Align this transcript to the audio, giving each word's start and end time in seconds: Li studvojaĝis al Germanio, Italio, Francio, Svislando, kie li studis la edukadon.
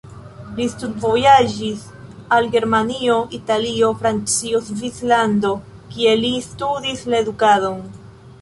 Li 0.59 0.63
studvojaĝis 0.69 1.83
al 2.37 2.49
Germanio, 2.55 3.19
Italio, 3.39 3.91
Francio, 4.01 4.63
Svislando, 4.71 5.55
kie 5.95 6.19
li 6.25 6.33
studis 6.51 7.09
la 7.13 7.25
edukadon. 7.27 7.81